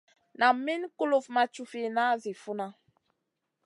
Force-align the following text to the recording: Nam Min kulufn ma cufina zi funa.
Nam 0.39 0.57
Min 0.65 0.83
kulufn 0.97 1.31
ma 1.33 1.43
cufina 1.53 2.05
zi 2.21 2.31
funa. 2.41 2.67